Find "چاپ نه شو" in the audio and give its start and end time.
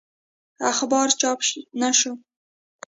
1.19-2.11